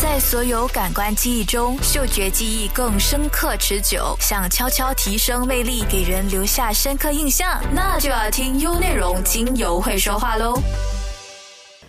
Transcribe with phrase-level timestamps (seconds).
[0.00, 4.16] 在所有感官记忆中，嗅觉记忆更深刻持久。
[4.20, 10.56] 想悄悄提升魅力，给人留下深刻印象，那就要听优内容精油会说话喽。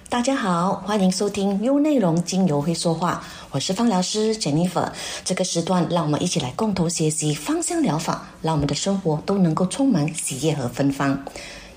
[0.10, 4.92] 大家好，欢迎收听优内容精油会说话，我是芳疗师 Jennifer。
[5.24, 11.24] 这个时段，让我们一起来共同学习芳香疗法，让我们的生活都能够充满喜悦和芬芳。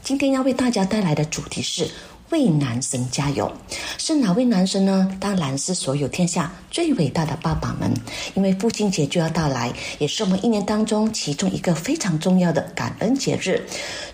[0.03, 1.91] 今天要为大家带来的主题是。
[2.33, 3.53] 为男神加油，
[3.99, 5.17] 是哪位男神呢？
[5.21, 7.93] 当然是所有天下最伟大的爸爸们。
[8.35, 13.63] 因为父亲节就要到来，也是我们一年当中其中一个非常重要的感恩节日。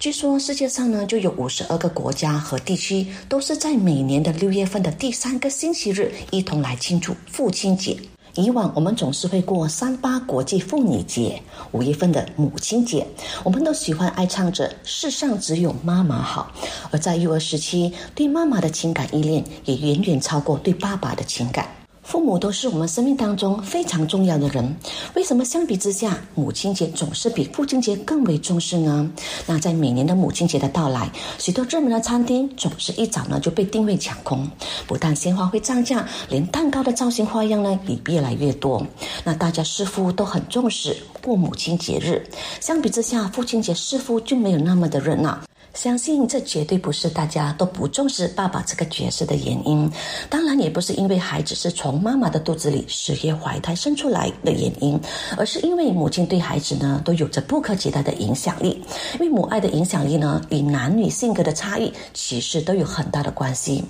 [0.00, 7.96] 据说世界上呢，就有五十二个国家和地区都是在每年的六月份的第三个星期日一同来庆祝父亲节。
[8.38, 11.42] 以往我们总是会过三八国际妇女节、
[11.73, 13.05] 五月份的母亲节，
[13.42, 16.52] 我们都喜欢爱唱着“世上只有妈妈好”。
[16.93, 21.66] 而在幼儿时期，对妈妈的情感依恋也远远超过对爸爸的情感。
[22.08, 24.74] 父母都是我们生命当中非常重要的人，
[25.14, 29.10] 为什么相比之下，母亲节总是比父亲节更为重视呢？
[29.45, 34.50] 那在每年的母亲节的到来，许多热门的餐厅总是一早呢就被定位抢空，
[34.87, 38.82] 不但鲜花会涨价，连蛋糕的造型花样呢也越来越多。
[39.22, 42.26] 那大家似乎都很重视过母亲节日，
[42.59, 45.38] 相比之下，父亲节似乎就没有那么的热闹。
[45.74, 49.88] 相信这绝对不是大家都不重视爸爸这个角色的原因，
[50.29, 54.99] 当然也不是因为孩子是从妈妈的肚子里十月怀胎生出来的原因，
[55.37, 58.83] 而是因为母亲对孩子呢都有着不可替代的影响力。
[59.15, 63.85] 因为母爱的影响力呢，与男女性格的差异其实都有很大的关系。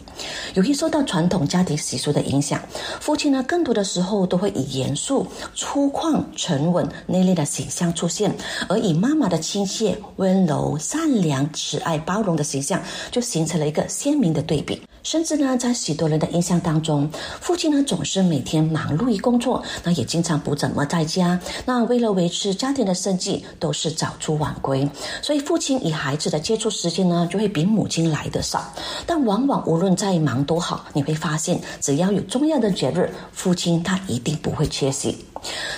[0.54, 2.60] 由于受到传统家庭习俗的影响，
[3.00, 8.34] 父亲呢更多的时候都会以严肃、粗犷、沉稳、内敛的形象出现，
[8.68, 11.78] 而以妈妈的亲切、温柔、善良、慈。
[11.88, 17.08] 爱包容的形象就形成了一个鲜明的对比，甚至呢，在许多人的印象当中，
[17.40, 21.40] 父亲呢总是每天忙碌于工作，那也经常不怎么在家。
[21.64, 24.88] 那为了维持家庭的生计，都是早出晚归，
[25.22, 28.72] 所以父亲与孩子的接触时间呢就会比母亲来的少。
[29.06, 35.24] 但往往无论再忙多好，你会发现，只要有重要的节日，父亲他一定不会缺席。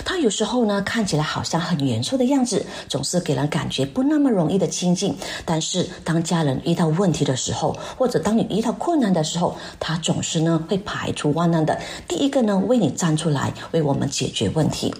[0.03, 5.15] 他有时候呢看起来好像很严肃的样子，总是给人感觉不那么容易的亲近。
[5.45, 14.93] 但是当家人遇到问题的时候，或者当你遇到困难的时候，他总是呢会排除万难的，第一个呢为你站出来，为我们解决问题。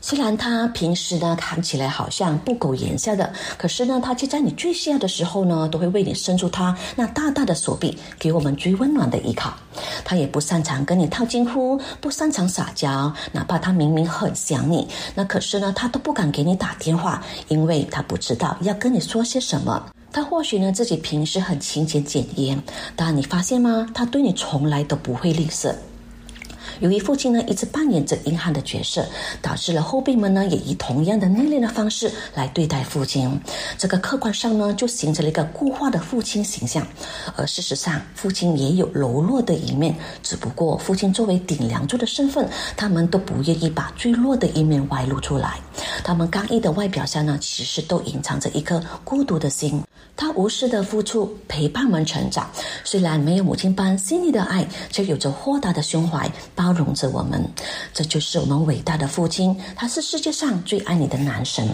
[0.00, 9.52] 虽然他平时呢看起来好像不苟言笑的，可是呢，他却在你最需要的时候呢，都会为你伸出他那大大的手臂，给我们最温暖的依靠。
[10.04, 19.90] 他也不擅长跟你套近乎，不擅长撒娇，哪怕他明明很想你，那可是呢，他都不敢给你打电话，因为他不知道要跟你说些什么。
[20.10, 22.60] 他或许呢自己平时很勤俭俭言，
[22.96, 23.86] 但你发现吗？
[23.92, 25.74] 他对你从来都不会吝啬。
[26.80, 29.04] 由于父亲呢一直扮演着硬汉的角色，
[29.42, 33.38] 导致了后辈们呢也以同样的内敛的方式来对待父亲。
[33.76, 36.86] 这个客观上呢就形成了一个固化的父亲形象，
[37.36, 39.94] 而事实上父亲也有柔弱的一面。
[40.22, 45.58] 只不过父亲作为顶梁柱的身份，他们都不愿意把最弱的一面外露出来。
[46.04, 49.82] 他们刚毅的外表下呢，其实都隐藏着一颗孤独的心。
[50.18, 52.50] 他无私的付出，陪伴我们成长。
[52.82, 57.48] 虽然没有母亲般细腻的爱，却有着豁达的胸怀，包容着我们。
[57.94, 61.68] 这就是我们伟大的父亲，他是世界上最爱你的男神。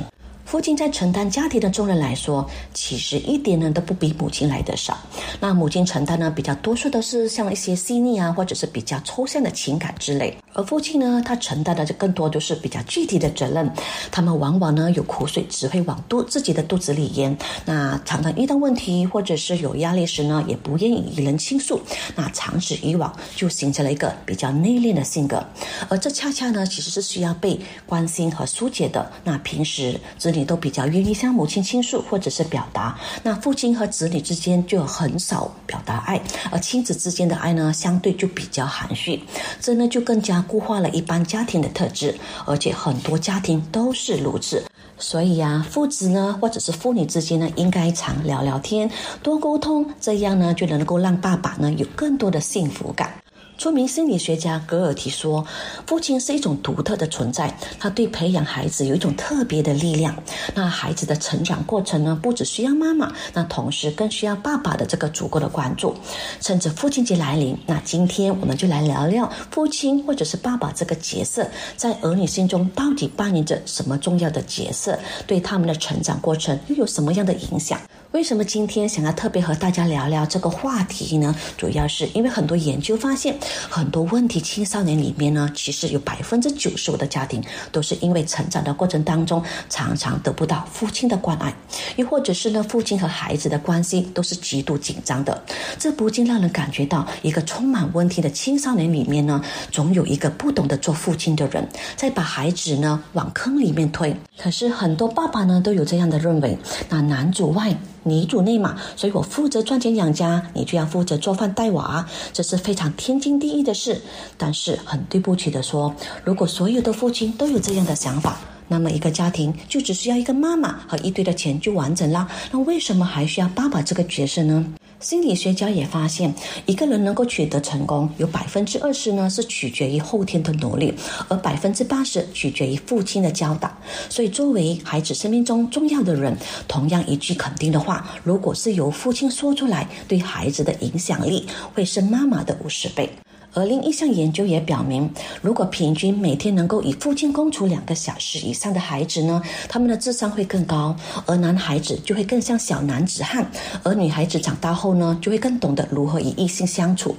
[0.54, 4.97] 父亲在承担家庭的重任来说，其实一点呢都不比母亲来的少。
[5.41, 10.32] 那母亲承担呢，比较多数都是像一些细腻啊，或者是比较抽象的情感之类。
[10.53, 13.69] 而父亲呢，他承担的就更多都是比较具体的责任。
[14.12, 17.36] 他们往往呢有苦水只会往肚自己的肚子里咽。
[17.65, 21.82] 那常常遇到问题或者是有压力时呢，也不愿意与人倾诉。
[22.15, 25.44] 那长此以往，就形成了一个比较内敛的性格。
[25.88, 29.10] 而这恰恰呢，其实是需要被关心和疏解的。
[29.25, 32.97] 那平时子女都比较愿意向母亲倾诉或者是表达。
[33.22, 36.21] 那父亲和子女之间就很少表达爱，
[36.53, 39.21] 而亲子之间的爱呢，相对就比较含蓄。
[39.60, 40.44] 这呢就更加。
[40.47, 42.15] 固化了一般家庭的特质，
[42.45, 44.63] 而且很多家庭都是如此。
[44.98, 48.91] 所以呀，父子呢，或者是父女之间呢，应该常聊聊天，
[49.22, 53.23] 多沟通，这样呢，就能够让爸爸呢有更多的幸福感。
[53.56, 55.47] 著名心理学家格尔提说
[55.86, 60.15] ：“父亲是一种独特的存在，他对培养孩子有一种特别的力量。
[60.54, 65.95] 那孩子的成长过程呢，不只需要妈妈，那同时更需要爸爸的这个足够的关注。
[66.41, 77.80] 趁着父亲节来临，那今天我们就来聊聊父亲或者是爸爸这个角色，在儿女心中到底扮演着什么重要的角色，对他们的成长过程又有什么样的影响？
[78.10, 81.34] 为什么今天想要特别和大家聊聊这个话题呢？
[81.57, 83.39] 主要是因为很多研究发现。”
[83.71, 91.55] 很多问题青少年里面呢，其实有百分之九十五的家庭都是因为成长的过程当中常常得不到父亲的关爱，
[91.97, 95.43] 又或者是呢，父亲和孩子的关系都是极度紧张的。
[95.79, 104.17] 这不禁让人感觉到，一个充满问题的青少年里面呢，总有一个不懂得做父亲的人，在把孩子呢往坑里面推。
[104.39, 106.59] 可是很多爸爸呢都有这样的认为，
[106.89, 107.75] 那男主外。
[108.04, 114.01] 女主内嘛，所以我负责赚钱养家，你就要负责做饭带娃，这是非常天经地义的事。
[114.36, 122.28] 但是很对不起的说，如果所有的父亲都有这样的想法，那么一个家庭就只需要一个妈妈和一堆的钱就完整了。
[122.53, 124.65] 那为什么还需要爸爸这个角色呢？
[125.04, 126.34] 心理学家也发现，
[126.65, 130.95] 一个人能够取得成功，有百分之二十呢是取决于后天的努力，
[131.28, 133.71] 而百分之八十取决于父亲的教导。
[134.09, 136.34] 所以，作为孩子生命中重要的人，
[136.66, 143.10] 同样一句肯定的话，如果是由父亲说出来，对孩子的影响力会是妈妈的五十倍。
[143.54, 145.09] 而另一项研究也表明，
[145.41, 150.95] 如果平均每天能够与父亲共处两个小时以上的孩子呢，他们的智商会更高，
[151.27, 153.48] 而男孩子就会更像小男子汉，
[153.83, 157.15] 而女孩子长大后呢，就会更懂得如何与异性相处。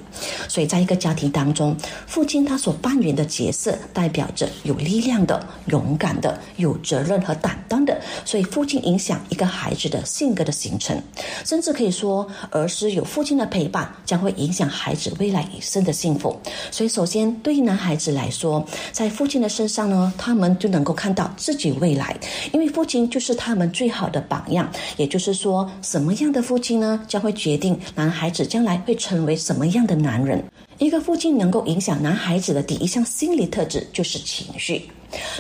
[0.48, 8.00] 所以，在一个家庭当中，父亲他所扮演的角色，代表着有力量的、勇敢的、有责任和担当的。
[8.26, 11.02] 所以，父亲影响一个孩子的性格的形成，
[11.46, 16.25] 甚至可以说，儿时有父亲的陪伴，将会影响孩子未来一生的幸福。
[16.72, 22.16] 所以，首先对于男孩子来说，在父亲的身上呢，他们就能够看到自己未来，
[22.54, 24.72] 因为父亲就是他们最好的榜样。
[24.98, 30.44] 也就是说，什么样的父亲呢，将会决定男孩子将来会成为什么样的男人。
[30.78, 34.90] 一个父亲能够影响男孩子的第一项心理特质就是情绪。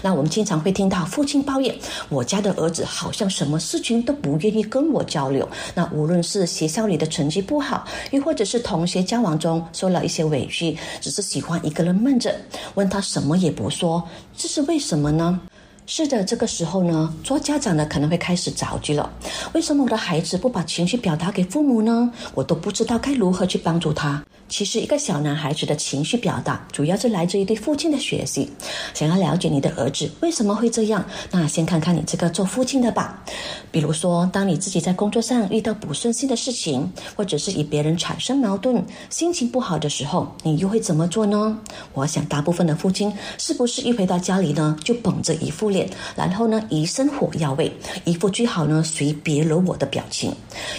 [0.01, 1.75] 那我们经常会听到父亲抱怨
[2.09, 12.35] ：“我家的儿子好像什么事情都不愿意跟我交流。”那无论是学校里的成绩不好，又或者是同学交往中受了一些委屈，只是喜欢一个人闷着，
[12.75, 14.03] 问他什么也不说，
[14.35, 15.39] 这是为什么呢？
[15.87, 19.07] 是的，这个时候呢，做家长的可能会开始着急了。
[19.53, 22.11] 为什么我的孩子不把情绪表达给父母呢？
[22.33, 24.23] 我都不知道该如何去帮助他。
[24.47, 28.51] 其实，一个小男孩子的情绪表达，主要是来自于对父亲的学习。
[28.93, 33.23] 想要了解你的儿子为什么会这样，那先看看你这个做父亲的吧。
[33.71, 41.59] 比如说，当你自己在工作上遇到不顺心的事情，或者是与别人产生矛盾，心情不好的时候，你又会怎么做呢？
[41.93, 47.69] 我想，大部分的父亲是不是一回到家里呢，就绷着一副脸，然后呢，一身火药味，
[48.05, 50.33] 一副最好呢随别惹我的表情，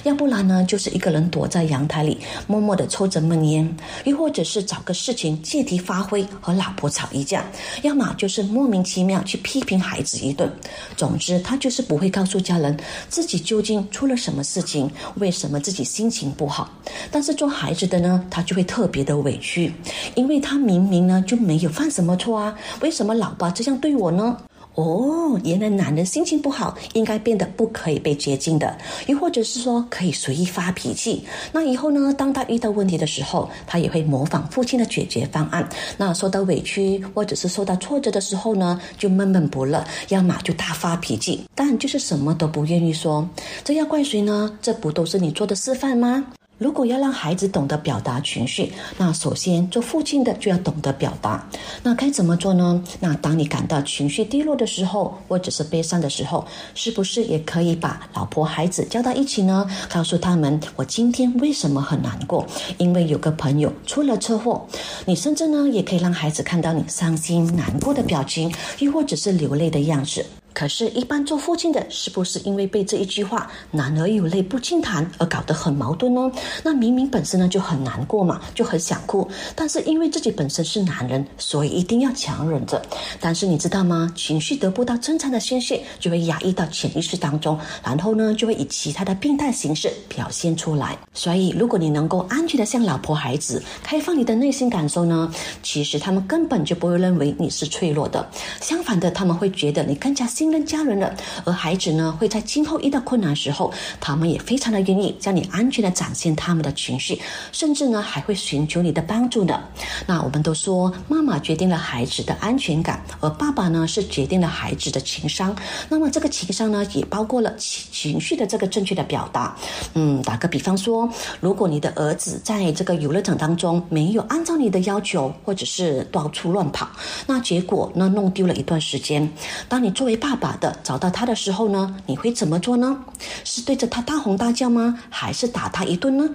[0.04, 3.76] 要不然呢，就是一个人躲在阳台里，默默的抽着闷烟。
[4.04, 7.40] 又或者是找个事情借题发挥，和老婆吵一架；
[7.82, 10.50] 要么就是莫名其妙去批评孩子一顿。
[10.96, 12.75] 总之，他就是不会告诉家人
[13.08, 16.70] 自己究竟出了什么事情，为什么自己心情不好。
[17.10, 19.72] 但是做孩子的呢，他就会特别的委屈，
[20.14, 24.37] 因为他明明呢就没有犯什么错啊，为什么老爸这样对我呢？
[24.76, 28.76] 哦，原来男人心情不好应该变得不可以被接近的，
[29.06, 31.25] 又或者是说可以随意发脾气。
[31.50, 35.67] 那以后呢，当他遇到问题的时候，他也会模仿父亲的解决方案。
[35.96, 43.26] 那受到委屈或者是受到挫折的时候呢，就闷闷不乐，要么就大发脾气，但就是什么都不愿意说。
[43.64, 44.58] 这要怪谁呢？
[44.61, 46.26] 这不都是你做的示范吗？
[46.58, 51.47] 如果要让孩子懂得表达情绪，那首先做父亲的就要懂得表达。
[51.82, 52.82] 那该怎么做呢？
[52.99, 59.69] 那当你感到情绪低落的时候，或者是悲伤的时候，是不是也可以把老婆孩子叫到一起呢？
[59.91, 62.46] 告诉他们我今天为什么很难过，
[62.79, 64.67] 因为有个朋友出了车祸。
[65.05, 70.25] 你甚至呢，也可以让孩子看到你伤心难过的表情，又或者是流泪的样子。
[70.56, 76.32] 可是，一般做父亲的，是不是因为被这一句话“男儿有泪不轻弹”而搞得很矛盾呢？
[76.65, 82.81] 那明明本身呢就很难过嘛，就很想哭，但是因为自己本身是男人，所以一定要强忍着。
[83.20, 84.10] 但是你知道吗？
[84.17, 90.96] 情绪得不到正常的宣泄，就会压抑到潜意识当中，然后呢，就会以其他的病态形式表现出来。
[91.13, 95.31] 所以，如果你能够安全的向老婆、孩子开放你的内心感受呢，
[95.63, 98.27] 其实他们根本就不会认为你是脆弱的，
[98.63, 100.45] 相反的，他们会觉得你更加心。
[100.46, 101.12] 信任家人了，
[101.44, 109.60] 而孩子呢，会在今后遇到困难时候，他们也非常的愿意将你安全的展现他们的情绪，甚至呢，还会寻求你的帮助的。
[110.06, 115.53] 那我们都说，妈妈决定了孩子的安全感，而爸爸呢，是决定了孩子的情商。
[115.88, 119.56] 那么这个情商呢，也包括了情情绪的这个正确的表达。
[119.94, 121.10] 嗯，打个比方说，
[121.41, 126.88] 如果你的儿子在这个游乐场当中没有按照你的要求，或者是到处乱跑，
[127.26, 129.29] 那结果呢，弄丢了一段时间，
[129.69, 132.96] 当你作为爸，把的找到他的时候呢，你会怎么做呢？
[133.44, 134.98] 是对着他大吼大叫吗？
[135.10, 136.28] 还是打他一顿呢？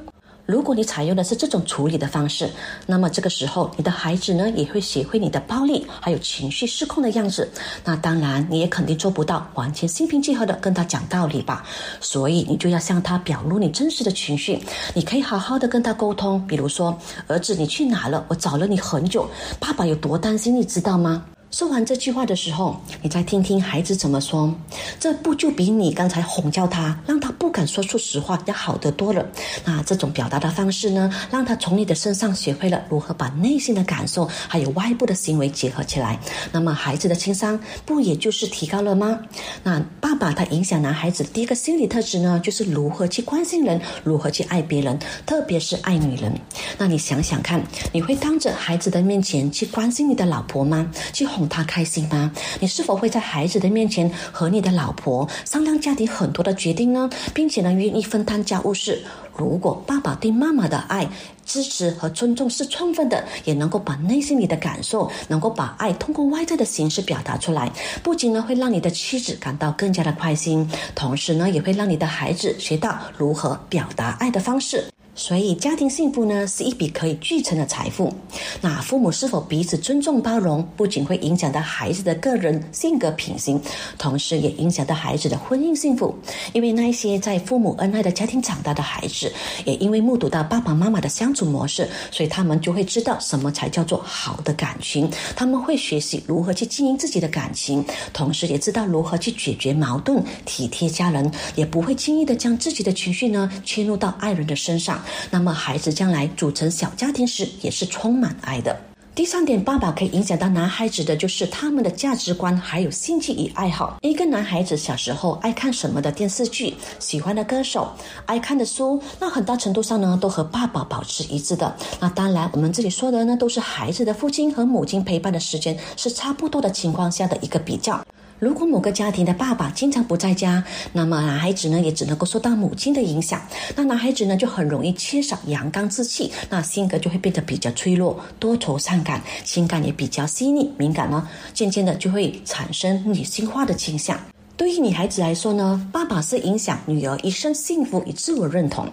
[0.48, 2.50] 如果你采用的是这种处理的方式，
[2.86, 7.50] 那么这个时候你的孩子呢也会学会你的暴力还有情绪失控的样子。
[7.86, 11.64] 那当然你也肯定做不到完全心平气和的跟他讲道理吧。
[12.02, 14.60] 所以你就要向他表露你真实的情绪。
[14.94, 18.26] 你可以好好的跟他沟通，比如说：“儿子，你去哪了？
[18.28, 24.56] 我找了你很久，爸爸有多担心，你知道吗？”说完这句话的时候，你再听听孩子怎么说，
[24.98, 29.28] 这不就比你刚才哄叫他，让他不敢说出实话要好得多了？
[29.66, 36.18] 那这种表达的方式呢，让他从你的身上学会了如何把内心的感受还有外部的行为结合起来。
[36.54, 39.20] 那么孩子的情商不也就是提高了吗？
[39.62, 46.34] 那爸爸他影响男孩子第一个心理特质呢，就是如何去关心人，如何去爱别人，特别是爱女人。
[46.78, 50.90] 那你想想看，你会当着孩子的面前去关心你的老婆吗？
[51.12, 51.41] 去哄？
[51.48, 52.32] 他开心吗？
[52.60, 57.10] 你是否会在孩子的面前和你的老婆商量家庭很多的决定呢？
[57.34, 59.04] 并且呢，愿意分担家务事？
[59.36, 61.10] 如果爸爸对妈妈的爱、
[61.46, 67.72] 支持和尊重是充分的，也能够把内心里的感受，能够把爱通过外在的形式表达出来，
[68.04, 74.84] 不仅呢会让你的妻子感到更加的开心，同时呢也会让你的孩子学到如何表达爱的方式。
[75.14, 78.14] 所以，家庭幸福呢是一笔可以聚成的财富。
[78.62, 83.62] 那父母是否彼此尊重包容，不仅会影响到孩子的个人性格品行，
[83.98, 86.16] 同时也影响到孩子的婚姻幸福。
[86.54, 89.32] 因为那一些在父母恩爱的家庭长大的孩子，
[89.66, 95.12] 也因为目睹到爸爸妈妈的相处模式，所以他们就会知道什么才叫做好的感情。
[95.36, 105.02] 他们会学习如何去经营自己的感情，同时也知道如何去解决矛盾，体贴家人，也不会轻易的将自己的情绪呢迁入到爱人的身上。
[105.30, 108.76] 那么，孩子将来组成小家庭时，也是充满爱的。
[109.14, 113.98] 第三点，爸爸可以影响到男孩子的就是他们的价值观，还有兴趣与爱好。
[114.02, 117.92] 一个男孩子小时候爱看什么的电视剧，喜欢的歌手，
[118.26, 121.76] 爱看的书，那很大程度上呢，都和爸爸保持一致的。
[122.00, 128.02] 那当然，我们这里说的呢，都是孩子的父亲和母亲陪伴的时间是差不多的情况下的一个比较。
[128.42, 133.40] 如果某个家庭的爸爸经常不在家，那么男孩子呢也只能够受到母亲的影响。
[133.76, 144.20] 那男孩子呢就很容易缺少阳刚之气，那性格就会变得比较脆弱、多愁善感，情感也比较细腻敏感呢，渐渐的就会产生女性化的倾向。
[144.62, 148.88] 对于女孩子来说呢，爸爸是影响女儿一生幸福与自我认同。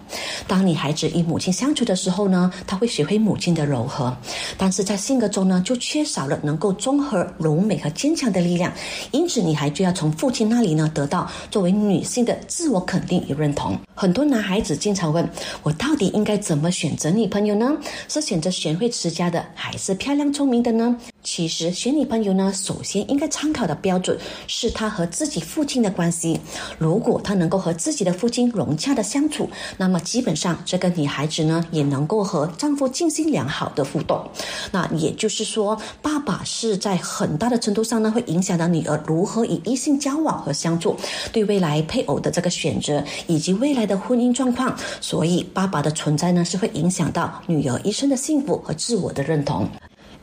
[0.47, 4.17] 当女孩子与母亲相处的时候呢，她会学会母亲的柔和，
[4.57, 8.73] 但是在性格中呢，就缺少了能够综合柔美和坚强的力量。
[9.11, 13.79] 因此，女孩就要从父亲那里呢，得到作为女性的自我肯定与认同。
[13.95, 15.29] 很多男孩子经常问
[15.63, 17.77] 我，到底应该怎么选择女朋友呢？
[18.09, 20.97] 是选择贤惠持家的，还是漂亮聪明的呢？
[21.23, 26.39] 其实选女朋友呢，首先应该参考的标准是她和自己父亲的关系。
[26.79, 34.25] 如果她能够和自己的父亲融洽的相处，那么基本上这个女孩子呢，也能够和丈夫进行良好的互动。
[34.71, 40.97] 那也就是说，爸爸是在很大的程度上呢，会影响到女儿如何与异性交往和相处，
[41.33, 44.77] 对未来配偶的这个选择以及未来的婚姻状况。
[45.01, 49.69] 所以，爸爸的存在呢，是会影响到女儿一生的幸福和自我的认同。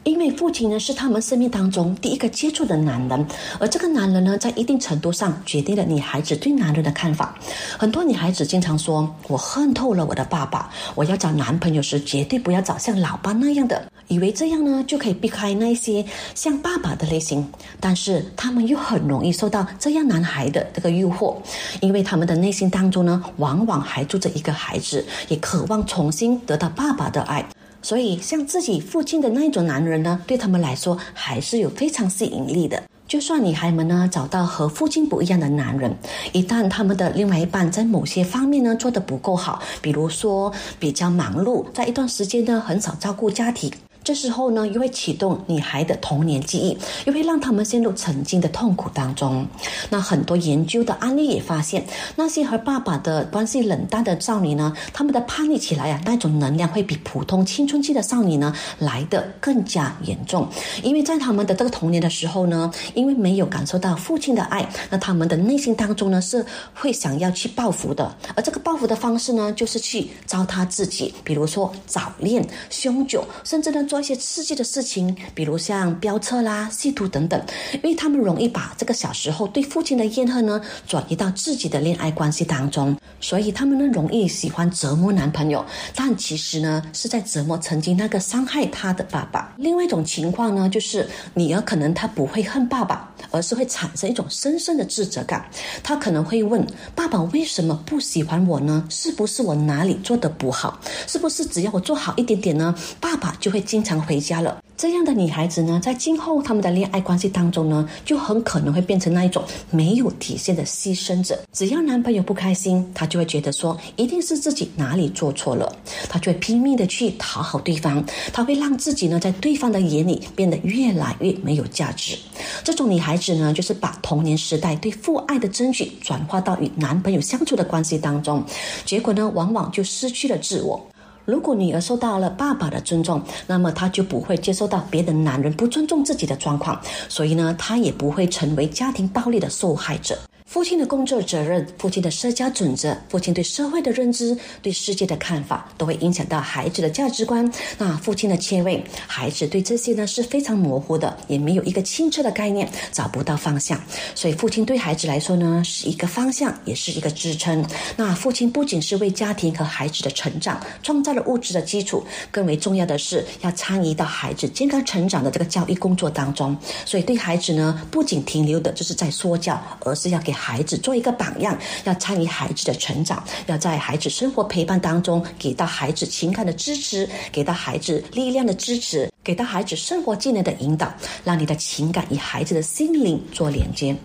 [0.06, 3.26] 因为父亲呢是他们生命当中第一个接触的男人，
[3.60, 7.36] 而这个男人呢，在一定程度上决定了女孩子对男人的看法。
[7.76, 17.52] 很多女孩子经常说：“我恨透了我的爸爸，我要找男朋友时绝对不要找像老爸那样的，以为这样呢就可以避开那些像爸爸的类型。
[17.80, 21.36] 但是他们又很容易受到这样男孩的这个诱惑，
[21.82, 27.44] 因为他们的内心当中呢，往往还住着一个孩子，也渴望重新得到爸爸的爱。”
[27.86, 32.82] 所以，像自己父亲的那一种男人呢，对他们来说还是有非常吸引力的。
[33.08, 35.96] 就算女孩们呢找到和父亲不一样的男人，
[36.34, 43.72] 一旦他们的另外一半在某些方面呢做得不够好，比如说比较忙碌，在一段时间呢很少照顾家庭。
[44.06, 49.44] 这时候呢，又会启动女孩的童年记忆，又会让他们陷入曾经的痛苦当中。
[49.90, 51.84] 那很多研究的案例也发现，
[52.16, 60.48] 那些和爸爸的关系冷淡的少女呢，他们的叛逆起来啊，那种能量会比普通青春期的少女呢来的更加严重。
[60.84, 66.46] 因为在他们的这个童年的时候呢，因为没有感受到父亲的爱，那他们的内心当中呢是
[66.76, 68.16] 会想要去报复的。
[68.36, 73.84] 而这个报复的方式呢，就是去糟蹋自己，比如说早恋、酗酒，甚至呢。
[73.95, 77.42] 做做一些刺激的事情，比如像飙车啦、吸毒等等，
[77.76, 89.54] 因为他们容易把这个小时候对父亲的怨恨呢转移到自己的恋爱关系当中，所以他们呢容易喜欢折磨男朋友，但其实呢是在折磨曾经那个伤害他的爸爸。
[89.56, 93.14] 另外一种情况呢，就是女儿可能她不会恨爸爸。
[93.32, 95.46] 而是会产生一种深深的自责感。
[95.84, 98.86] 她可能会问：爸爸为什么不喜欢我呢？
[98.90, 100.80] 是不是我哪里做的不好？
[101.08, 104.58] 是不是只要我做好一点点呢，爸爸就会经常回家了？
[104.76, 111.40] 这样的女孩子呢，在今后他们的恋爱关系当中呢，就很可能会变成那一种没有底线的牺牲者。
[111.54, 115.74] 只要男朋友不开心，她就会觉得说，一定是自己哪里做错了，
[116.10, 122.18] 她就会拼命的去讨好对方，她会让自己呢，在对方的眼里变得越来越没有价值。
[122.66, 128.44] 这种女孩子呢，就是把童年时代对父爱的争取转化到与男朋友相处的关系当中，
[128.84, 130.86] 结果呢，往往就失去了自我。
[131.26, 136.80] 如果女儿受到了爸爸的尊重，那么她就不会接受到别的男人不尊重自己的状况，
[137.10, 140.18] 所以呢，她也不会成为家庭暴力的受害者。
[140.46, 147.52] 父亲的工作责任、父亲的社交准则、父亲对社会的认知、对世界的看法，都会影响到孩子的价值观。
[147.80, 153.82] 那父亲的切位，孩子对这些呢是非常模糊的，也没有一个清澈的概念，找不到方向。
[154.14, 157.66] 所以，父亲对孩子来说呢，是一个方向，也是一个支撑。
[157.98, 166.56] 那父亲不仅是为家庭和孩子的成长创造了物质的基础，更为重要的是要参与到孩子健康成长的这个教育工作当中。
[166.86, 170.35] 所以，对孩子呢，不仅停留的就是在说教，而是要给。
[170.36, 183.96] 孩子做一个榜样，要参与孩子的成长，要在孩子生活陪伴当中给到孩子情感的支持，给到孩子力量的支持，给到孩子生活技能的引导，让你的情感与孩子的心灵做连接。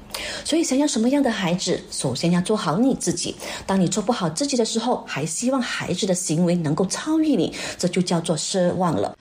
[0.44, 3.34] 所以，想要什么样的孩子，首先要做好你自己。
[3.66, 9.16] 当你做不好自己的时候，还希望孩子的行为能够超越你，这就叫做奢望了。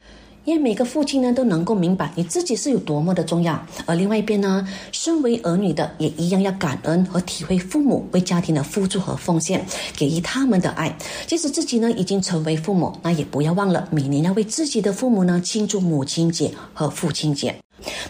[0.46, 9.66] 因为每个父亲呢都能够明白你自己是有多么的重要，而另外一边呢，身为儿女的也一样要感恩和体会父母为家庭的付出和奉献，
[9.96, 10.96] 给予他们的爱。
[11.28, 17.56] 即使自己呢已经成为父母，那也不要忘了每年要为自己的父母呢庆祝母亲节和父亲节。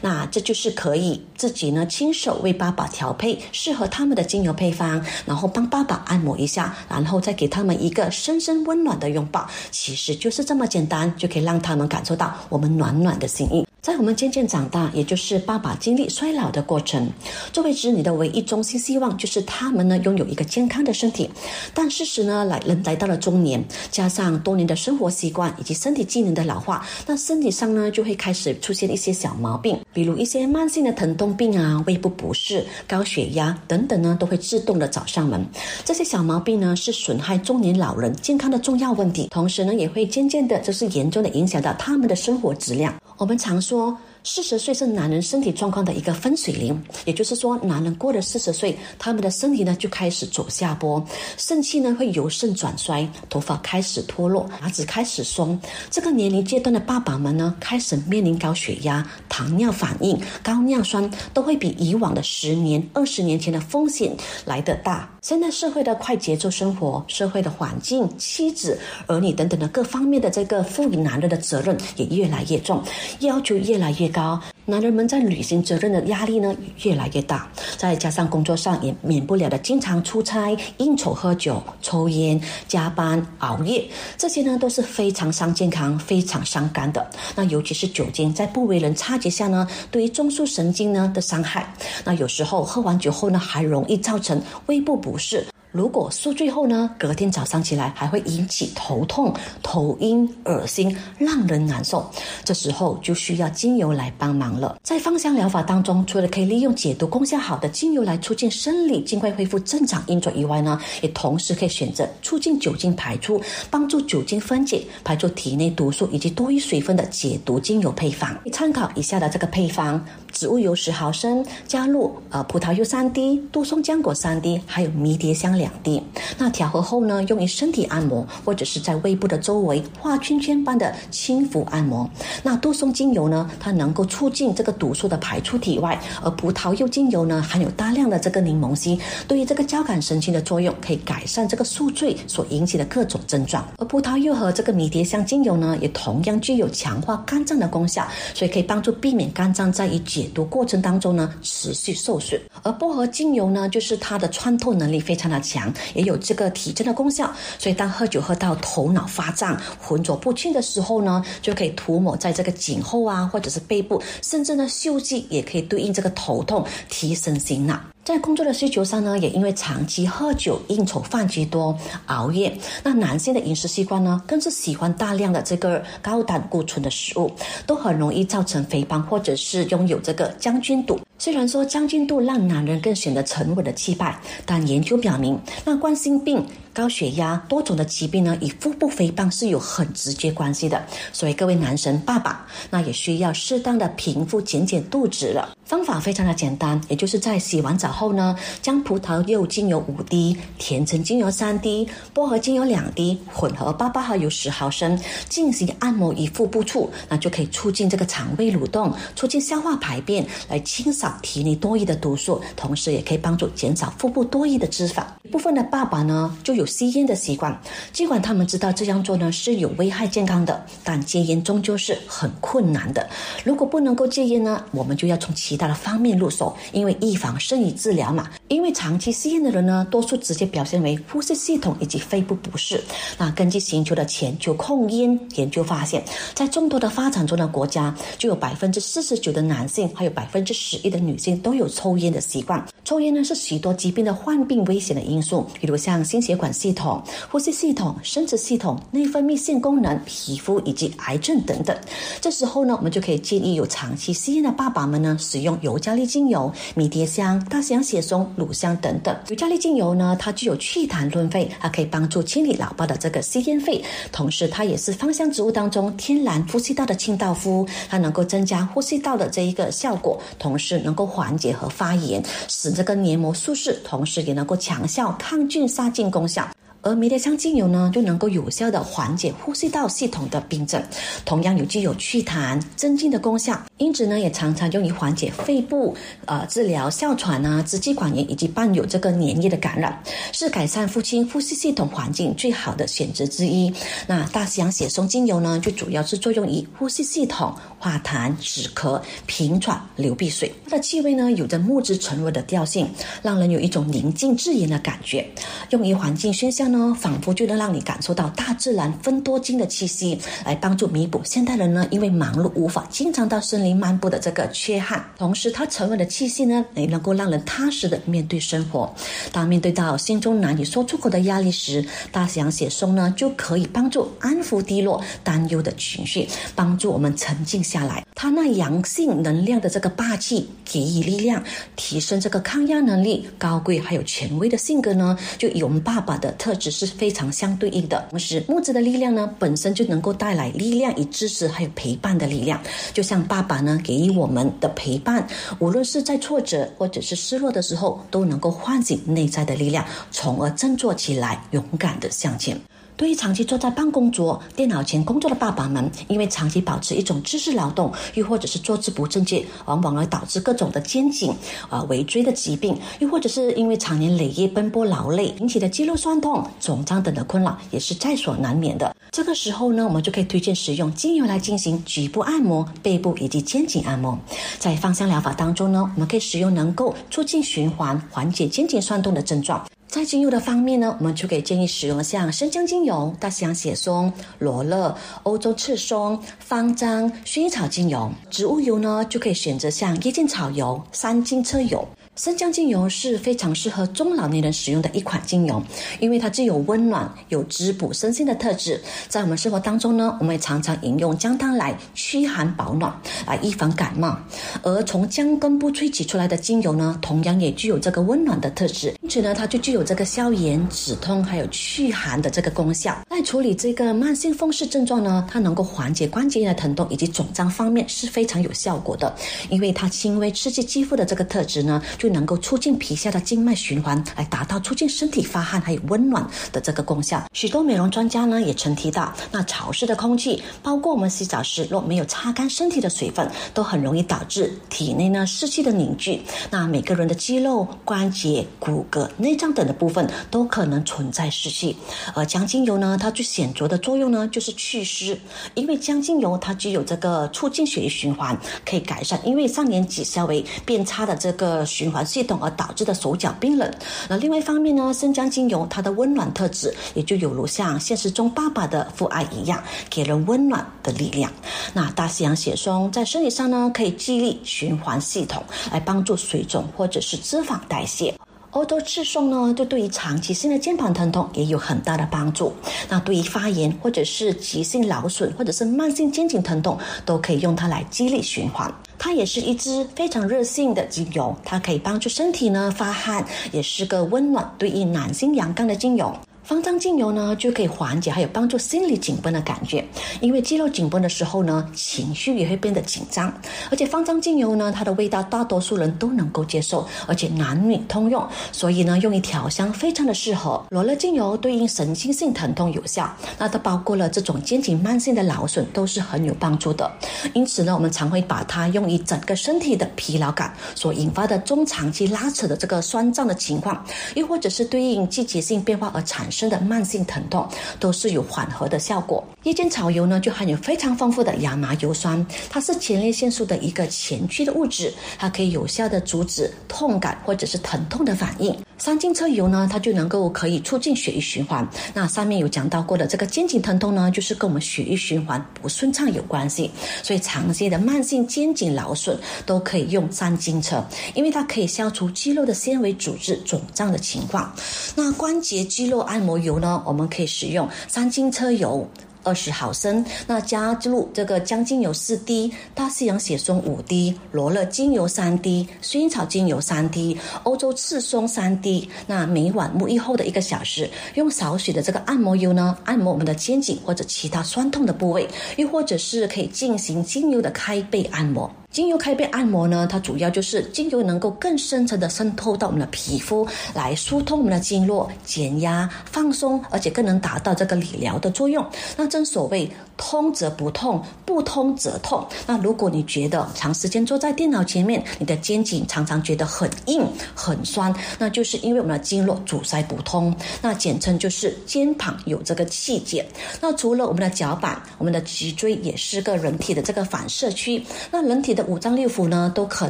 [0.01, 9.47] 那这就是可以自己呢亲手为爸爸调配适合他们的精油配方，然后帮爸爸按摩一下，然后再给他们一个深深温暖的拥抱。
[9.71, 13.68] 其实就是这么简单，就可以让他们感受到我们暖暖的心意。
[13.81, 17.09] 在我们渐渐长大，也就是爸爸经历衰老的过程，
[17.53, 21.29] 作为子女的唯一中心希望就是他们呢拥有一个健康的身体。
[21.73, 35.45] 但事实呢来人来到了中年，加上多年的生活习惯以及身体机能的老化，那身体上呢就会开始出现一些小毛病，比如一些慢性的疼痛病啊、胃部不适、高血压等等呢，都会自动的找上门。
[35.85, 42.93] 这些小毛病呢是损害中年老人健康的重要问题，同时呢也会渐渐的就是严重的影响到他们的生活质量。
[43.17, 43.97] 我们常说说。
[44.21, 51.03] 四十岁是男人身体状况的一个分水岭，也就是说，男人过了四十岁，他们的身体呢就开始走下坡，
[51.37, 55.57] 肾气呢会由盛转衰，头发开始脱落，牙齿开始松。
[55.89, 65.09] 这个年龄阶段的爸爸们呢，开始面临高血压、糖尿反应、高尿酸，都会比以往的十年、二十年前的风险来得大。
[65.29, 72.83] 现在社会的快节奏生活、社会的环境、妻子、儿女等等的各方面的这个赋予男人的责任也越来越重，
[73.19, 74.09] 要求越来越。
[74.09, 87.09] 高，男人们在履行责任的压力呢越来越大，再加上工作上也免不了的经常出差、应酬、喝酒、抽烟、加班、熬夜，这些呢都是非常伤健康、非常伤肝的。
[87.35, 91.73] 那尤其是酒精在不为人察觉下呢，对于中枢神经呢的伤害。
[92.05, 95.47] 那有时候喝完酒后呢，还容易造成胃部不适。
[95.71, 102.09] 如果宿醉后呢，隔天早上起来还会引起头痛、头晕、恶心，让人难受。
[102.43, 104.79] 这时候就需要精油来帮忙了。
[104.81, 118.35] 在芳香疗法当中，除了可以利用解毒功效好的精油来促进生理尽快恢复正常运作以外呢，也同时可以选择促进酒精排出、帮助酒精分解、排出体内毒素以及多余水分的解毒精油配方。
[118.51, 125.49] 参考以下的这个配方：植物油十毫升，加入呃葡萄柚三滴、杜松浆果三滴，还有迷迭香。
[125.59, 126.01] 两滴，
[126.37, 132.09] 那调和后呢，用于身体按摩，或者是在胃部的周围画圈圈般的轻抚按摩。
[132.43, 143.67] 那杜松精油呢，它能够促进这个毒素的排出体外，而葡萄柚精油呢，含有大量的这个柠檬烯，对于这个交感神经的作用，可以改善这个宿醉所引起的各种症状。
[143.77, 152.39] 而葡萄柚和这个迷迭香精油呢，也同样具有强化肝脏的功效，所以可以帮助避免肝脏在于解毒过程当中呢持续受损。
[152.63, 155.39] 而薄荷精油呢，就是它的穿透能力非常的。
[155.41, 167.79] 强也有这个提振的功效，所以当喝酒喝到头脑发胀、浑浊不清的时候呢，就可以涂抹在这个颈后啊，或者是背部，甚至呢，嗅迹也可以对应这个头痛，提神醒脑。
[168.03, 177.31] 在工作的需求上呢，也因为长期喝酒、应酬、饭局多、熬夜，那男性的饮食习惯呢，更是喜欢大量的这个高胆固醇的食物，
[177.67, 180.99] 都很容易造成肥胖，或者是拥有这个将军肚。
[181.19, 186.43] 虽然说将军肚让男人更显得沉稳的气派，但研究表明，那冠心病、
[186.79, 190.81] 高血压多种的疾病呢，与腹部肥胖是有很直接关系的。
[191.11, 195.57] 所以各位男神爸爸，那也需要适当的平复、减减肚子了。
[195.65, 211.13] 方法非常的简单，也就是在洗完澡后呢，将葡萄柚精油五滴、甜橙精油三滴、薄荷精油两滴混合八八毫油十毫升，进行按摩于腹部处，那就可以促进这个肠胃蠕动，促进消化排便，来清扫。
[211.21, 215.03] 体内多余的毒素，同时也可以帮助减少腹部多余的脂肪。
[215.29, 217.59] 部分的爸爸呢，就有吸烟的习惯，
[217.91, 223.09] 尽管他们知道这样做呢是有危害健康的，但戒烟终究是很困难的。
[223.43, 228.29] 如果不能够戒烟呢，我们就要从其他的方面入手，因为预防胜于治疗嘛。
[228.49, 232.83] 因为长期吸烟的人呢，多数直接表现为呼吸系统以及肺部不适。
[233.17, 242.65] 那根据全球的全球控烟研究发现，在众多的发展中的国家，就有百分之四十九的男性，还有百分之十一的女性都有抽烟的习惯。
[242.83, 251.77] 抽烟呢是许多疾病的患病危险的因素，比如像心血管系统、呼吸系统、生殖系统、内分泌腺功能、皮肤以及癌症等等。
[252.19, 258.27] 这时候呢，我们就可以建议有长期吸烟的爸爸们呢，使用尤加利精油、迷迭香、大西洋血松。
[258.39, 276.49] 乳香等等，尤加利精油呢，它具有祛痰润肺，它可以帮助清理老爸的这个吸烟肺，同时它也是芳香植物当中天然呼吸道的清道夫，它能够增加呼吸道的这一个效果，同时能够缓解和发炎，使这个黏膜舒适，同时也能够强效抗菌杀菌功效。
[276.81, 280.81] 而迷迭香精油呢，就能够有效的缓解呼吸道系统的病症，
[281.25, 283.61] 同样有具有祛痰镇静的功效。
[283.77, 285.93] 因此呢，也常常用于缓解肺部
[286.25, 293.73] 呃治疗哮喘啊、支气管炎以及伴有这个黏液的感染，是改善父亲呼吸系统环境最好的选择之一。
[294.07, 300.49] 那大西洋雪松精油呢，就主要是作用于呼吸系统、化痰止咳、平喘、流鼻水。
[300.69, 302.89] 它的气味呢，有着木质醇柔的调性，
[303.21, 305.27] 让人有一种宁静致言的感觉。
[305.71, 306.68] 用于环境熏香。
[306.69, 315.03] 呢，仿佛就能让你感受到大自然分多金的气息，来帮助弥补现代人呢因为忙碌无法经常到森林漫步的这个缺憾。
[315.17, 318.93] 同时，它沉稳的气息呢，也能够让人踏实的面对生活。
[319.31, 328.05] 当面对到心中难以说出口的压力时，大西洋血松呢就可以帮助安抚低落、担忧的情绪，帮助我们沉静下来。
[328.13, 331.41] 它那阳性能量的这个霸气，给予力量，
[331.77, 336.58] 提升这个抗压能力，高贵还有权威的性格呢，就以我们爸爸的特。
[336.59, 338.05] 只是非常相对应的。
[338.11, 342.61] 同时，木质的力量呢，本身就能够带来力量与支持，还有陪伴的力量。
[342.93, 345.25] 就像爸爸呢，给予我们的陪伴，
[345.59, 352.59] 无论是在挫折或者是失落的时候，都能够唤醒内在的力量，从而振作起来，勇敢的向前。
[352.99, 361.33] 对于长期坐在办公桌、电脑前工作的爸爸们，因为长期保持一种姿势劳动，又或者是坐姿不正确，往往而导致各种的肩颈、
[361.69, 368.93] 啊尾椎的疾病，又或者是因为常年累月奔波劳累引起的肌肉酸痛、肿胀等的困扰，也是在所难免的。
[369.11, 374.19] 这个时候呢，我们就可以推荐使用精油来进行局部按摩、背部以及肩颈按摩。
[374.57, 379.65] 在芳香疗法当中呢，我们可以使用能够促进循环、缓解肩颈酸痛的症状。
[379.89, 388.11] 在精油的方面呢，我们就可以建议使用像生姜精油、大西洋雪松、罗勒、欧洲赤松、方樟、薰衣草精油。
[388.29, 391.87] 植物油呢，就可以选择像一见草油、三金车油。
[392.19, 395.63] 生姜精油是非常适合中老年人使用的一款精油，
[396.01, 398.77] 因为它具有温暖、有滋补身心的特质。
[399.07, 402.93] 在我们生活当中呢，我们也常常饮用姜汤来驱寒保暖，
[403.25, 404.19] 来预防感冒。
[404.61, 412.97] 而从姜根部萃取出来的精油呢，同样也具有这个温暖的特质，因此呢，它就具有这个消炎、止痛还有祛寒的这个功效。
[413.09, 419.15] 在处理这个慢性风湿症状呢，它能够缓解关节炎的疼痛以及肿胀方面是非常有效果的，
[419.49, 427.23] 因为它轻微刺激肌肤的这个特质呢，就能够促进皮下的经脉循环，来达到促进身体发汗还有温暖的这个功效。
[427.33, 436.21] 许多美容专家呢也曾提到，那潮湿的空气，包括我们洗澡时若没有擦干身体的水分，都很容易导致体内呢湿气的凝聚。
[436.49, 441.77] 那每个人的肌肉、关节、骨骼、内脏等的部分都可能存在湿气。
[442.15, 445.17] 而姜精油呢，它最显著的作用呢就是祛湿，
[445.53, 451.98] 因为姜精油它具有这个促进血液循环，可以改善因为上年纪稍微变差的这个循环。
[452.03, 453.71] 系统而导致的手脚冰冷。
[454.07, 461.31] 那另外一方面呢，生姜精油它的温暖特质，也就有如像现实中爸爸的父爱一样，给人温暖的力量。
[461.73, 468.13] 那大西洋雪松在生理上呢，可以激励循环系统，来帮助水肿或者是脂肪代谢。
[468.51, 472.51] 欧洲赤松呢，就对于长期性的肩膀疼痛也有很大的帮助。
[472.89, 478.73] 那对于发炎或者是急性劳损或者是慢性肩颈疼痛，都可以用它来激励循环。
[478.97, 486.13] 它也是一支非常热性的精油，它可以帮助身体呢发汗，也是个温暖对应男性阳刚的精油。
[486.49, 489.85] 方丈精油呢，就可以缓解还有帮助心理紧绷的感觉，
[490.19, 493.31] 因为肌肉紧绷的时候呢，情绪也会变得紧张。
[493.69, 500.65] 而且方丈精油呢，它的味道大多数人都能够接受，而且男女通用，所以呢，用于调香非常的适合。
[500.71, 506.91] 罗勒精油对应神经性疼痛有效，那它包括了这种肩颈慢性的劳损都是很有帮助的。
[507.35, 513.85] 因此呢，我们常会把它用于整个身体的疲劳感所引发的中长期拉扯的这个酸胀的情况，
[514.15, 516.38] 又或者是对应季节性变化而产生。
[516.39, 517.45] 生的慢性疼痛
[517.79, 519.21] 都是有缓和的效果。
[519.43, 528.55] 夜间草油呢，就含有非常丰富的亚麻油酸，它是前列腺素的一个前驱的物质，它可以有效的阻止痛感或者是疼痛的反应。
[528.77, 531.67] 三金车油呢，它就能够可以促进血液循环。
[531.93, 536.71] 那上面有讲到过的这个肩颈疼痛呢，就是跟我们血液循环不顺畅有关系。
[537.03, 540.81] 所以长期的慢性肩颈劳损都可以用三金车，
[541.13, 544.53] 因为它可以消除肌肉的纤维组织肿胀的情况。
[544.95, 548.87] 那关节肌肉按摩油呢，我们可以使用三金车油。
[549.21, 558.89] 二十毫升，那加入这个姜精油四滴，大西洋血松五滴，罗勒精油三滴，薰衣草精油三滴，欧洲赤松三滴。
[559.07, 568.49] 那每晚沐浴后的一个小时，用少许的这个按摩油呢，按摩我们的肩颈或者其他酸痛的部位，又或者是可以进行精油的开背按摩。
[568.71, 578.63] 精油开背按摩呢，它主要就是精油能够更深层的渗透到我们的皮肤，来疏通我们的经络、减压、放松，而且更能达到这个理疗的作用。
[578.95, 579.69] 那正所谓
[579.99, 582.25] 通则不痛，不通则痛。
[582.47, 590.33] 那如果你觉得长时间坐在电脑前面，你的肩颈常常觉得很硬、很酸，那就是因为我们的经络阻塞不通。
[590.61, 593.27] 那简称就是肩膀有这个气结。
[593.59, 597.83] 那除了我们的脚板，我们的脊椎也是个人体的这个反射区。
[598.09, 598.65] 那人体的。
[598.69, 599.89] 五脏六腑呢，都可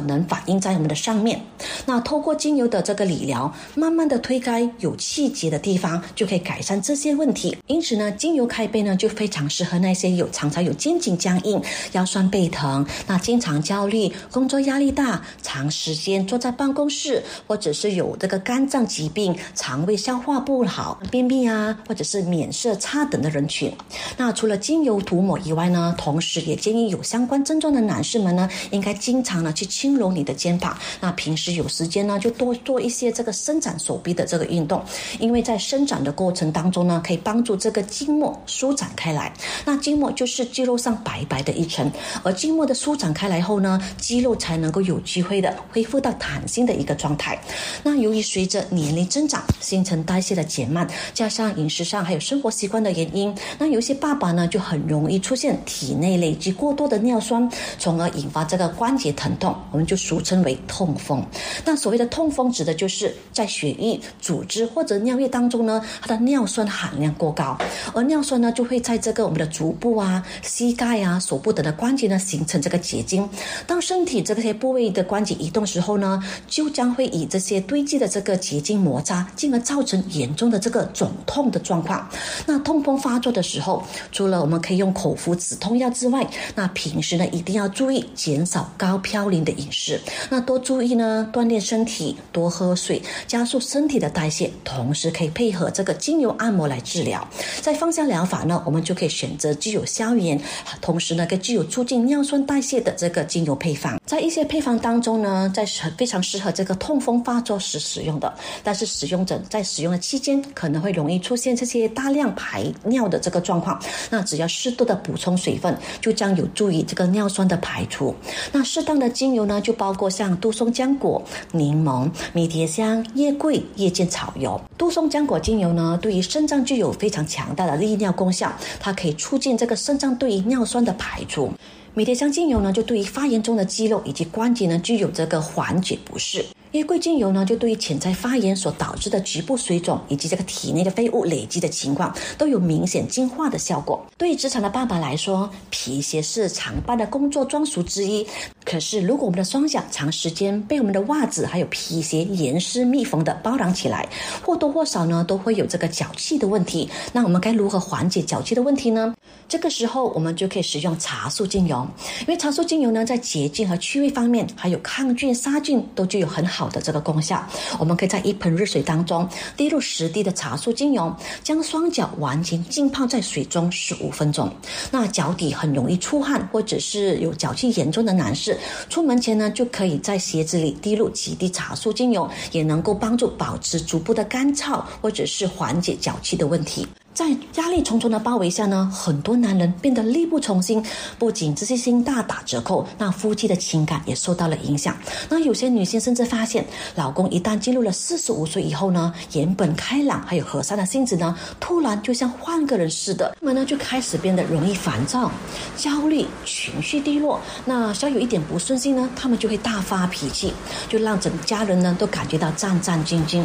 [0.00, 1.38] 能反映在我们的上面。
[1.84, 7.54] 那透过精油的这个理疗，慢慢的推开有气结的地方，就可以改善这些问题。
[7.66, 11.60] 因此呢，精油开背呢，就非常适合那些些有常常有肩颈僵硬、
[11.92, 23.72] 腰酸背疼、那经常焦虑、工作压力大、长时间坐在办公室，或者是有这个肝脏疾病、肠胃消化不好、便秘啊，或者是免色差等的人群。
[24.16, 28.48] 那除了精油涂抹以外呢，同时也建议有相关症状的男士们呢。
[28.70, 34.82] 应该经常呢去轻揉你的肩膀，那平时有时间呢就多做一些这个伸展手臂的这个运动，
[35.18, 39.32] 因为在伸展的过程当中呢，可以帮助这个筋膜舒展开来。
[39.64, 41.90] 那筋膜就是肌肉上白白的一层，
[42.22, 47.36] 而筋膜的舒展开来后呢，肌肉才能够有机会的恢复到弹性的一个状态。
[47.82, 58.44] 那由于随着年龄增长，新陈代谢的减慢，加上饮食上还有生活习惯的原因，那有些爸爸呢就很容易出现体内累积过多的尿酸，从而引发。
[58.44, 61.20] 这个关节疼痛，我们就俗称为痛风。
[61.64, 67.58] 那所谓的痛风，指的就是在血液、组织或者尿液当中呢，它的尿酸含量过高，
[67.92, 73.28] 而尿酸呢，就会在这个我们的足部啊、膝盖啊、手部等的关节呢，形成这个结晶。
[73.66, 82.08] 当身体这些部位的关节移动时候呢，就将会以这些堆积的这个结晶摩擦，进而造成严重的这个肿痛的状况。
[82.46, 88.40] 那痛风发作的时候，除了我们可以用口服止痛药之外，那平时呢，一定要注意减。
[88.40, 97.28] 减少高嘌呤的饮食，那多注意呢，锻炼身体，多喝水，加速身体的代谢，同时可以配合这个精油按摩来治疗。
[97.60, 100.40] 在芳香疗法呢，我们就可以选择具有消炎，
[100.80, 104.00] 同时呢，更具有促进尿酸代谢的这个精油配方。
[104.06, 105.64] 在一些配方当中呢，在
[105.96, 108.32] 非常适合这个痛风发作时使用的，
[108.64, 118.14] 但是使用者在使用的期间可能会容易出现这些大量排尿的这个状况，那只要适度的补充水分，就将有助于这个尿酸的排出。
[118.50, 124.60] 那适当的精油呢，就包括像杜松浆果、柠檬、迷迭香、叶桂、夜间草油。
[124.78, 131.52] 杜松浆果精油呢，对于肾脏具有非常强大的利尿功效，它可以促进这个肾脏对于尿酸的排出。
[131.94, 136.44] 迷迭香精油呢，就对于发炎中的肌肉以及关节呢，具有这个缓解不适。
[136.72, 144.04] 因为桂精油呢，就对于潜在发炎所导致的局部水肿以及这个体内的废物累积的情况，都有明显净化的效果。
[144.16, 148.26] 对于职场的爸爸来说，皮鞋是常伴的工作装束之一。
[148.64, 154.08] 可是，如果我们的双脚长时间被我们的袜子还有皮鞋严丝密缝的包囊起来，
[154.44, 156.88] 或多或少呢都会有这个脚气的问题。
[157.12, 159.12] 那我们该如何缓解脚气的问题呢？
[159.48, 161.84] 这个时候，我们就可以使用茶树精油，
[162.20, 167.42] 因为茶树精油呢在洁净和去味方面，还有抗菌杀菌都具有很好好的这个功效。
[167.78, 171.10] 我们可以在一盆热水当中滴入十滴的茶树精油，
[171.42, 174.52] 将双脚完全浸泡在水中十五分钟。
[174.90, 178.58] 那脚底很容易出汗或者是有脚气严重的男士，
[178.90, 186.86] 出门前呢就可以在鞋子里滴入几滴茶树精油，也能够帮助保持足部的干燥或者是缓解脚气的问题。
[187.20, 190.82] 在压力重重的包围下呢，很多男人变得力不从心，
[191.18, 194.96] 不仅自信心大打折扣，那夫妻的情感也受到了影响。
[195.28, 205.30] 那有些女性甚至发现，老公一旦进入了四十五岁以后呢，原本开朗还有和善的性子呢，突然就像换个人似的，那么呢就开始变得容易烦躁、
[205.76, 207.38] 焦虑、情绪低落。
[207.66, 210.54] 那稍有一点不顺心呢，他们就会大发脾气，
[210.88, 213.44] 就让整家人呢都感觉到战战兢兢。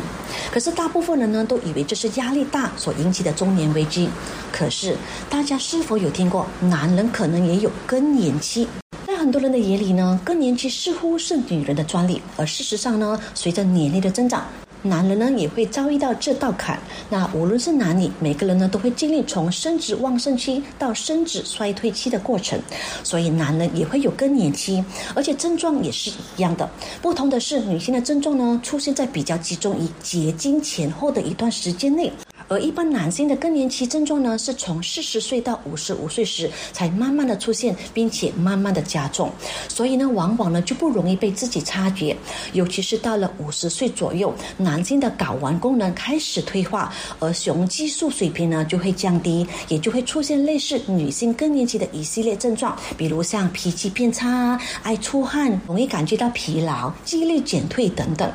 [0.49, 3.64] 可是大部分人呢都以为这是压力大所引起的中年。
[3.73, 4.09] 危机，
[4.51, 4.95] 可是
[5.29, 8.67] 大家是否有听过，男人可能也有更年期？
[9.05, 14.45] 在很多人的眼里呢，更年期似乎是女人的专利，而事实上呢，随着年龄的增长。
[14.81, 22.59] 男人呢也会遭遇到这道坎，那无论是男女，每个人呢都会经历从生殖旺盛期到生殖衰退期的过程，
[23.03, 26.69] 所以男人也会有更年期，而且症状也是一样的。
[27.01, 32.11] 不同的是，女性的症状呢出现在比较集中于结经前后的一段时间内。
[32.47, 39.31] 而一般男性的更年期症状呢，是从四十岁到五十五岁时才慢慢的出现，并且慢慢的加重，
[39.67, 42.15] 所以呢，往往呢就不容易被自己察觉，
[42.53, 58.31] 尤其是到了五十岁左右，男性的睾丸功能开始退化，而雄激素水平呢就会降低，也就会出现类似女性更年期的一系列症状，比如像脾气变差、爱出汗、容易感觉到疲劳、记忆力减退等等。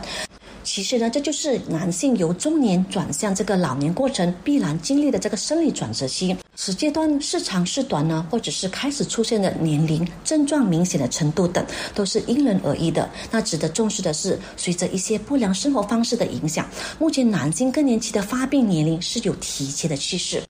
[0.62, 6.36] 其实呢，这就是男性由中年转向这个老年过程必然经历的这个生理转折期。
[6.54, 13.08] 此阶段是长是短呢，或者是开始出现的年龄、症状明显的程度等，都是因人而异的。
[13.30, 16.68] 那值得重视的是，随着一些不良生活方式的影响，
[16.98, 20.42] 目前男性更年期的发病年龄是有提前的趋势。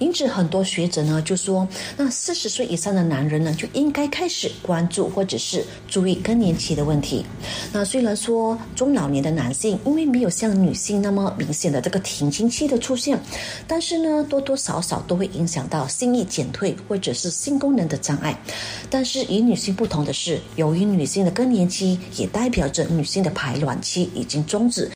[0.00, 7.24] 因此，很多学者呢就说，那四十岁以上的男人呢就应该开始关注或者是注意更年期的问题。
[7.70, 13.20] 那虽然说中老年的男性因为没有像女性那么明显的这个停经期的出现，
[13.68, 18.34] 但是呢多多少少都会影响到性欲减退或者是性功能的障碍。
[18.88, 24.90] 但是与女性不同的是，由于女性的更年期也代表着女性的排卵期已经终止。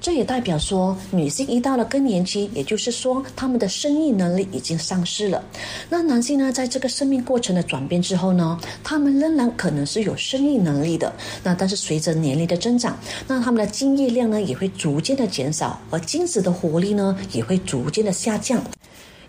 [0.00, 5.44] 这也代表说，女性一到了更年期，也就是说，她们的生育能力已经丧失了。
[5.90, 11.12] 那男性呢，在这个生命过程的转变之后呢，他们仍然可能是有生育能力的。
[11.42, 18.62] 那但是随着年龄的增长，那他们的精液量呢，也会逐渐的减少，而精子的活力呢，也会逐渐的下降。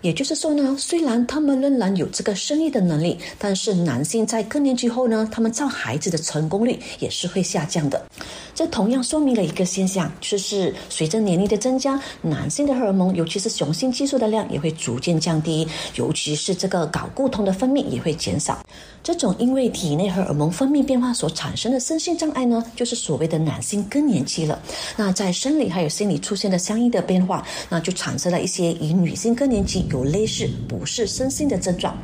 [0.02, 8.02] 也就是说呢，虽然他们仍然有这个生育的能力，但是男性在更年期后呢，他们造孩子的成功率也是会下降的。
[8.54, 18.58] 这同样说明了一个现象，就是随着年龄的增加，男性的荷尔蒙，尤其是雄性激素的量也会逐渐降低，尤其是这个睾固酮的分泌也会减少。
[19.02, 24.60] 这种因为体内荷尔蒙分泌变化所产生的身心障碍呢，就是所谓的男性更年期了。
[24.96, 31.96] 那在生理还有心理出现的相应的变化，那就产生了一些与女性更年期有类似不适身心的症状。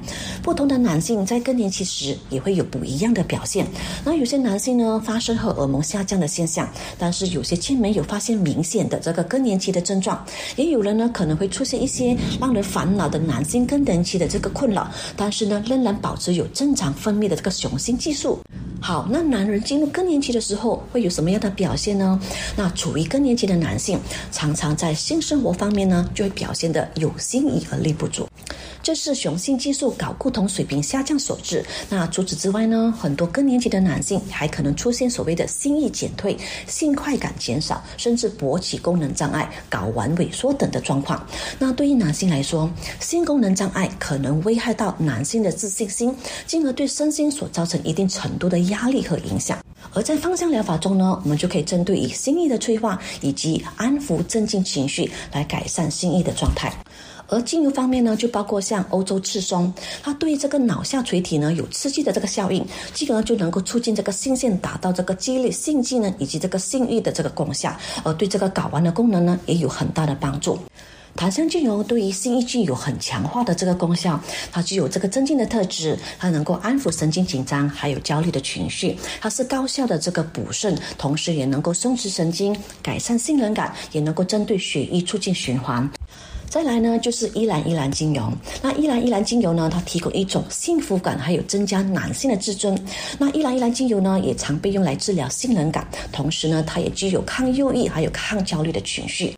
[0.43, 3.67] 不同的男性在更年期时也会有不一样的表现。
[4.05, 6.69] 那有些男性呢发生荷尔蒙下降的现象，
[6.99, 10.25] 但是有些却没有发现明显的这个更年期的症状。
[10.57, 16.87] 也有人呢可能会出现一些让人烦恼的男性更年期的这个困扰，但是呢仍然保持有正常。
[16.97, 18.41] 分泌的这个雄性激素。
[18.81, 22.19] 好，那男人进入更年期的时候会有什么样的表现呢？
[22.57, 23.99] 那处于更年期的男性，
[24.33, 28.29] 常常在性生活方面呢，就会表现的有心意而力不足，
[28.83, 31.65] 这是雄性激素睾固酮水平下降所致。
[31.89, 36.37] 那除此之外呢，很多更年期的男性还可能出现所谓的性欲减退、
[36.67, 41.27] 性快感减少，甚至勃起功能障碍、睾丸萎缩等的状况。
[41.59, 46.15] 那对于男性来说，性功能障碍可能危害到男性的自信心，
[46.47, 48.57] 进而对身心所造成一定程度的。
[48.67, 49.63] 压力和影响，
[49.93, 56.73] 而在芳香疗法中呢，我们就可以针对以心意的催化以及安抚、镇静情绪来改善心意的状态。
[57.29, 70.59] 而精油方面呢，就包括像欧洲赤松，它对这个脑下垂体呢有刺激的这个效应，进而就能够促进这个性腺达到这个激励性技能以及这个性欲的这个功效，而对这个睾丸的功能呢也有很大的帮助。
[71.17, 74.21] 檀香精油对于性欲具有很强化的这个功效，
[74.53, 85.89] 它具有这个镇静的特质，它能够安抚神经紧张还有焦虑的情绪，它是高效的这个补肾，同时也能够松弛神经，改善信任感，也能够针对血液促进循环。
[86.49, 88.33] 再来呢，就是依兰依兰精油。
[88.63, 92.79] 那依兰依兰精油呢，它提供一种幸福感，还有增加男性的自尊。
[93.19, 99.35] 那依兰依兰精油呢，也常被用来治疗性冷感，同时呢，它也具有抗忧郁还有抗焦虑的情绪。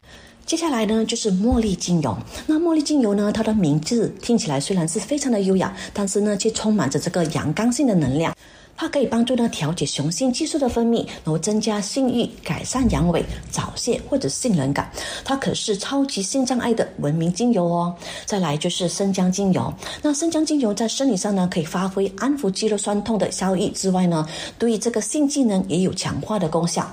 [0.46, 2.16] 接下来呢，就是茉莉精油。
[2.46, 8.34] 那茉莉精油呢，它的名字听起来虽然是非常的优雅，但是呢，却充满着这个阳刚性的能量。
[8.78, 14.88] 它可以帮助呢调节雄性激素的分泌，然后增加性欲，改善阳痿、早泄或者性冷感。
[15.24, 17.92] 它可是超级性障碍的文明精油哦。
[18.24, 19.74] 再来就是生姜精油。
[20.00, 24.24] 那生姜精油在生理上呢，可以发挥安抚肌肉酸痛的效益之外呢，
[24.60, 26.88] 对于这个性技能也有强化的功效。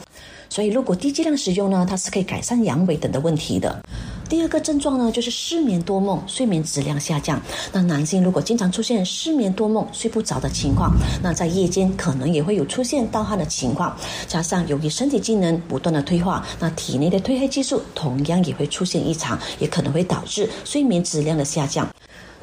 [0.56, 3.84] 所以，如果低剂量使用呢，它是可以改善阳痿等的问题的。
[4.30, 7.41] 第二个症状呢，就是失眠多梦，睡眠质量下降。
[7.74, 13.97] 那男性如果经常出现失眠多梦、睡不着的情况，那在夜间可能也会有出现盗汗的情况。
[14.30, 21.86] 加上由于身体机能不断的退化，那体内的褪黑激素同样也会出现异常，也可能会导致睡眠质量的下降。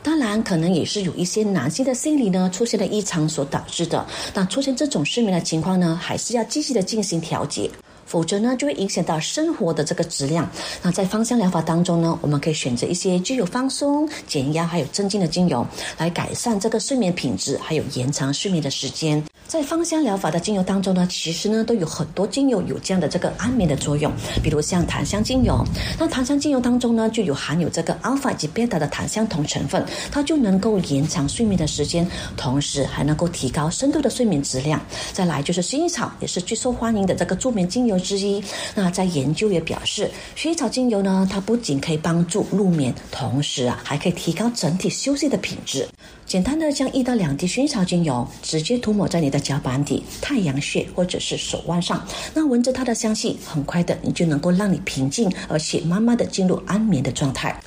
[0.02, 4.04] 当然，可能也是有一些男性的心理呢出现了异常所导致的。
[4.34, 7.70] 那出现这种失眠的情况呢，还是要积极的进行调节。
[8.12, 10.46] 否则呢，就会影响到生活的这个质量。
[10.82, 19.24] 那在芳香疗法当中呢，我们可以选择一些具有放松、减压还有镇静的精油，来改善这个睡眠品质，还有延长睡眠的时间。
[19.52, 24.10] 在芳香疗法的精油当中呢，其实呢都有很多精油有这样的这个安眠的作用，
[24.42, 25.62] 比如像檀香精油。
[25.98, 34.80] 那檀香精油当中呢，就有含有这个 alpha 及 beta 的檀香酮成分，它就能够延长睡眠的时间，同时还能够提高深度的睡眠质量。
[35.12, 38.42] 再来就是薰衣草，也是最受欢迎的这个助眠精油之一。
[38.74, 45.86] 那在研究也表示，薰衣草精油呢，它不仅可以帮助入眠，同时啊还可以提高整体休息的品质。
[46.24, 57.60] 简单的将一到两滴薰衣草精油直接涂抹在你的脚板底、太阳穴或者是手腕上，那闻着它的香气，很快的你就能够让你平静，而且慢慢的进入安眠的状态。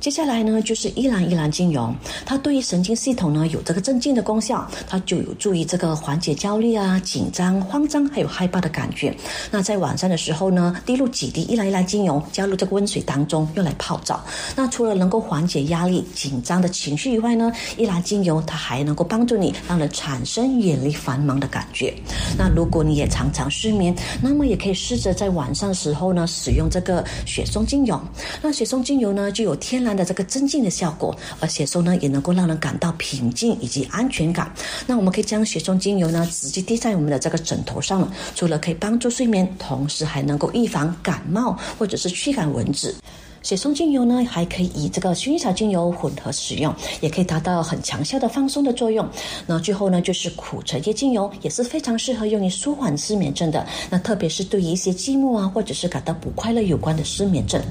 [0.00, 1.94] 接下来呢，就是依兰依兰精油，
[2.24, 9.14] 它对于神经系统呢有这个镇静的功效，它就有助于这个缓解焦虑啊、紧张、慌张还有害怕的感觉。
[9.50, 14.24] 那在晚上的时候呢，滴入几滴依兰依兰精油，加入这个温水当中，用来泡澡。
[14.56, 21.92] 那除了能够缓解压力、紧张的情绪以外呢，依兰精油它还能够帮助你，让人产生远离繁忙的感觉。
[22.38, 28.00] 那如果你也常常失眠，那么也可以试着在晚上的时候呢，使用这个雪松精油。
[28.40, 34.52] 那雪松精油呢，就有天然的这个镇静的效果，而雪松呢也能够让人感到平静以及安全感。
[34.86, 42.94] 那我们可以将雪松精油呢直接滴在我们的这个枕头上了，除了可以帮助睡眠，同时还能够预防感冒或者是驱赶蚊子。
[43.42, 49.08] 雪松精油呢还可以以这个薰衣草精油混合使用，也可以达到很强效的放松的作用。
[49.46, 53.66] 那最后呢就是苦橙叶精油，也是非常适合用于舒缓失眠症的。
[53.88, 57.62] 那特别是对于一些寂寞啊或者是感到不快乐有关的失眠症。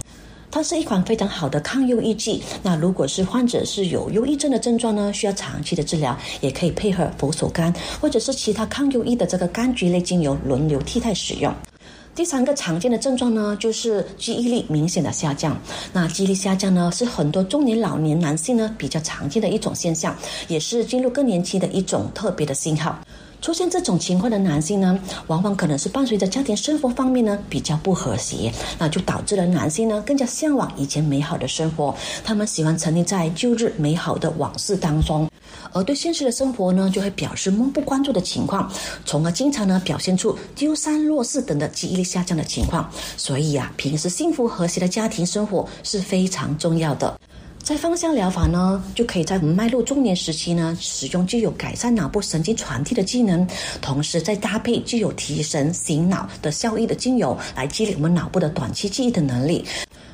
[0.51, 2.41] 它是一款非常好的抗忧郁剂。
[2.63, 11.53] 那如果是患者是有忧郁症的症状呢，需要长期的治疗，也可以配合佛手柑或者是其他抗忧郁的这个柑橘类精油轮流替代使用。
[12.15, 15.57] 第三个常见的症状呢，就是记忆力明显的下降。
[15.93, 20.13] 那记忆力下降呢，是很多中年老年男性呢比较常见的一种现象，
[20.49, 22.99] 也是进入更年期的一种特别的信号。
[23.41, 35.29] 出现这种情况的男性呢，往往可能是伴随着家庭生活方面呢比较不和谐，那就导致了男性呢更加向往以前美好的生活，他们喜欢沉溺在旧日美好的往事当中，
[35.71, 38.71] 而对现实的生活呢就会表示漠不关注的情况，
[39.05, 42.89] 从而经常呢表现出丢三落四等的记忆力下降的情况。
[43.15, 47.19] 所以啊，平时幸福和谐的家庭生活是非常重要的。
[47.69, 53.47] 在芳香疗法呢，就可以在我们迈入中年时期呢，使用具有改善脑部神经传递的技能，
[53.79, 59.63] 同时再搭配具有提神醒脑的效益的精油，来激励我们脑部的短期记忆的能力。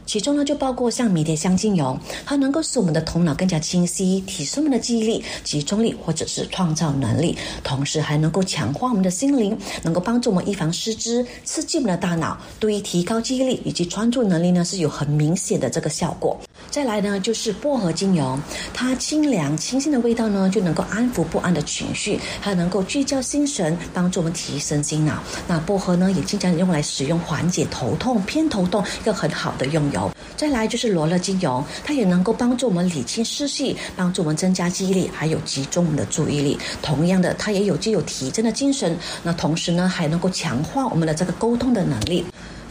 [0.05, 16.37] 其中呢，就包括像迷迭香精油，它能够使我们的头脑更加清晰，提升我们的记忆力、集中力或者是创造能力，同时还能够强化我们的心灵，能够帮助我们预防失智，刺激我们的大脑，对于提高记忆力以及专注能力呢，是有很明显的这个效果。
[16.69, 18.37] 再来呢，就是薄荷精油，
[18.73, 25.23] 它清凉清新的味道呢，就能够安抚不安的情绪，还能够聚焦心神，帮助我们提升心脑。
[25.47, 30.11] 那薄荷呢，也经常用来使用缓解头痛、偏头痛，一个很好的用油。
[30.35, 36.59] 再来就是罗勒精油，它也能够帮助我们理清思绪，帮助我们增加记忆力，还有集中我们的注意力。
[36.81, 38.97] 同样的，它也有具有提振的精神。
[39.23, 42.25] 那同时呢，还能够强化我们的这个沟通的能力。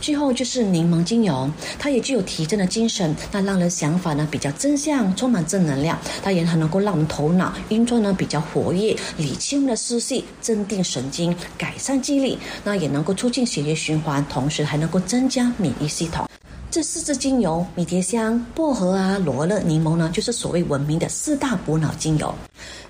[0.04, 5.98] 最后就是柠檬精油，它也具有提振的精神，那让人想法呢比较正向，充满正能量。
[6.22, 12.38] 它也很能够让我们头脑运作呢比较活跃，理清我们的思绪，镇定神经，改善记忆力。
[12.64, 16.28] 那也能够促进血液循环，同时还能够增加免疫系统。
[16.74, 22.34] 这四支精油，迷迭香、薄荷啊、罗勒、柠檬呢，就是所谓闻名的四大补脑精油。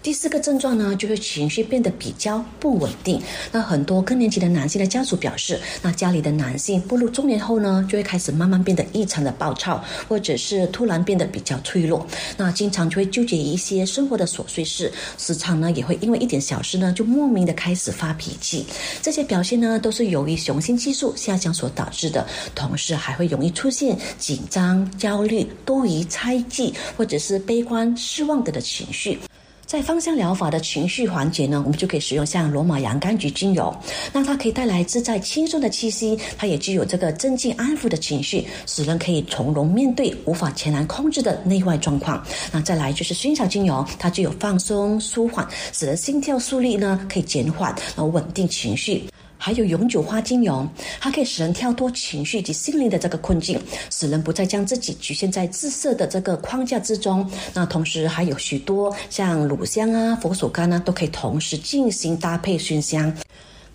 [0.03, 3.21] 第四个症状呢，就是情绪变得比较不稳定。
[3.53, 12.07] 那很多更年期的男性的家属表示，那家里的男性步入中年后呢，就会开始慢慢变得异常的暴躁，或者是突然变得比较脆弱。
[12.39, 18.65] 那经常就会纠结一些生活的琐碎事，时常呢也会因为一点小事呢就莫名的开始发脾气。
[19.03, 29.19] 这些表现呢都是由于雄性激素下降所导致的，同时还会容易出现紧张、焦虑、多疑、猜忌，或者是悲观、失望等的情绪。
[29.67, 33.75] 在芳香疗法的情绪环节呢，我们就可以使用像罗马洋甘菊精油，
[34.13, 42.25] 那它可以带来自在轻松的气息，它也具有这个镇静安抚的情绪，使人可以从容面对无法全然控制的内外状况。
[42.53, 49.03] 那再来就是薰草精油，它具有放松、舒缓，使人心跳速率呢可以减缓，然后稳定情绪。
[49.37, 50.67] 还有永久花精油，
[51.01, 53.61] 它可以使人跳脱情绪及心灵的这个困境，
[53.91, 57.31] 使人不再将自己局限在自设的这个框架之中。
[57.53, 63.15] 那同时还有许多像乳香啊、佛手柑啊，都可以同时进行搭配熏香。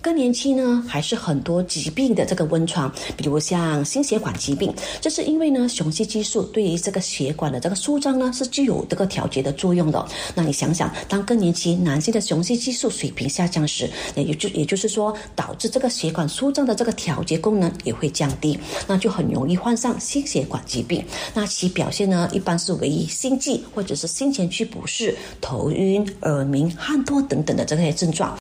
[0.02, 10.08] 更年期呢，还是很多疾病的这个温床，比如像心血管疾病，这是因为呢，雄性激素对于这个血管的这个舒张呢，是具有这个调节的作用的。
[10.34, 21.04] 那你想想，当更年期男性的雄性激素水平下降时，也就也就是说，导致这个血管舒张的这个调节功能也会降低，那就很容易患上心血管疾病。
[21.34, 28.40] 那其表现呢，一般是为心悸或者是心前区不适、头晕、耳鸣、汗多等等的这些症状。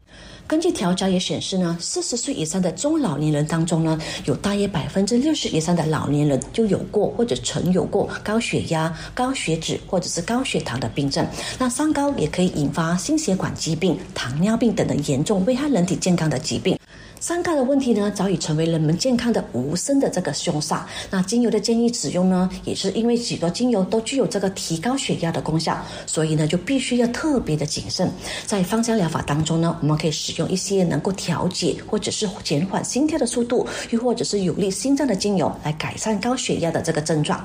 [0.48, 11.26] 根据调查也显示呢，四十岁以上的中老年人当中呢，有大约百分之六十以上的老年人就有过或者曾有过高血压、高血脂或者是高血糖的病症。
[11.58, 16.77] 那三高也可以引发心血管疾病、糖尿病等的严重危害人体健康的疾病。
[17.20, 20.82] 三高的问题呢，早已成为人们健康的无声的这个凶煞。
[21.10, 28.10] 那精油的建议使用呢，也是因为许多精油都具有这个提高血压的功效，所以呢，就必须要特别的谨慎。
[28.46, 37.44] 在芳香疗法当中呢，我们可以使用一些能够调节或者是减缓心跳的速度，又或者是有利心脏的精油，来改善高血压的这个症状。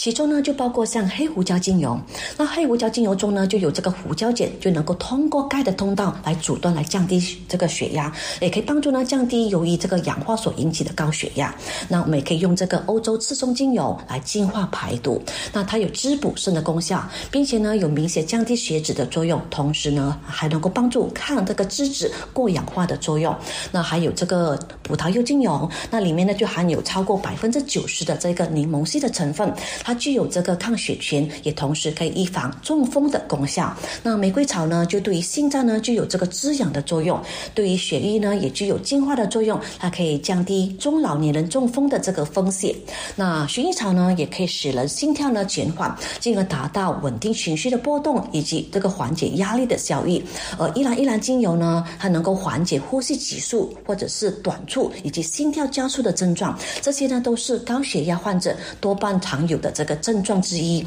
[0.00, 2.00] 其中呢，就包括像黑胡椒精油。
[2.38, 11.54] 那黑胡椒精油中呢，就有这个胡椒碱，就能够通过钙的通道来阻断，来降低这个血压，也可以帮助呢降低由于这个氧化所引起的高血压。
[11.86, 15.22] 那我们也可以用这个欧洲赤松精油来净化排毒。
[15.52, 23.36] 那它有滋补肾的功效，并且呢有明显降低血脂的作用，同时呢还能够帮助抗这个脂质过氧化的作用。
[23.70, 29.54] 那还有这个葡萄柚精油，那里面呢就含有超过百分之九十的这个柠檬烯的成分。
[29.90, 33.76] 它具有这个抗血栓，也同时可以预防中风的功效。
[34.04, 37.20] 那玫瑰草呢，就对于心脏呢具有这个滋养的作用，
[37.56, 39.60] 对于血液呢也具有净化的作用。
[39.80, 42.72] 它可以降低中老年人中风的这个风险。
[43.16, 50.22] 那薰衣草呢，也可以使人心跳呢减缓，进而达到稳定情绪的波动以及这个缓解压力的效益。
[50.56, 56.56] 而依兰依兰精油呢，它能够缓解呼吸急速或者是短促以及心跳加速的症状。
[56.80, 59.69] 这些呢都是高血压患者多半常有的。
[59.70, 60.84] 这个症状之一。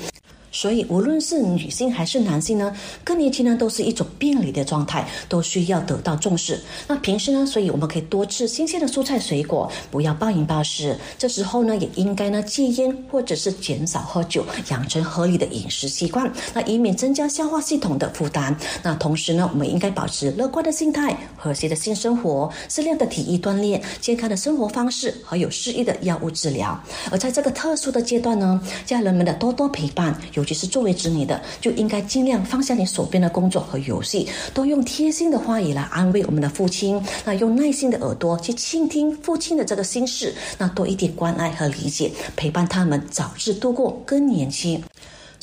[0.53, 2.73] 所以，无论是女性还是男性呢，
[3.03, 6.61] 更年期呢都是一种病理的状态，都需要得到重视。
[6.87, 10.95] 那平时呢，所以我们可以多吃新鲜的蔬菜水果，不要暴饮暴食。
[11.17, 18.55] 这时候呢，也应该呢戒烟或者是减少喝酒，养成合理的饮食习惯，那以免增加消化系统的负担。
[18.83, 26.79] 那同时呢，我们应该保持乐观的心态、和谐的性生活、适量的体育锻炼、健康的生活方式和有适宜的药物治疗。
[27.09, 30.42] 而在这个特殊的阶段呢，家人们的多多陪伴有。
[30.43, 37.01] 尤其是作为子女的，就应该尽量放下你手边的工作和游戏，多用贴心的话语来安慰我们的父亲。
[37.23, 44.83] 那用耐心的耳朵去倾听父亲的这个心事，那多一点关爱和理解，陪伴他们早日度过更年期。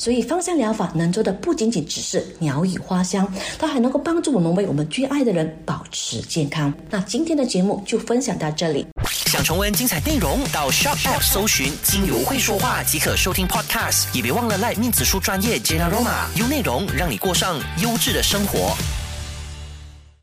[0.01, 6.73] 所以，芳香疗法能做的不仅仅只是鸟语花香，它还能够帮助我们为我们最爱的人保持健康。
[6.89, 8.87] 那今天的节目就分享到这里。
[9.27, 14.07] 想重温精彩内容，到 Shop App 搜寻“精油会说话”即可收听 Podcast。
[14.11, 18.75] 也别忘了赖面子书专业 Jenna Roma，用内容让你过上优质的生活。